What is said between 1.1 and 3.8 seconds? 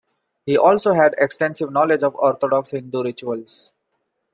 extensive knowledge of orthodox Hindu rituals.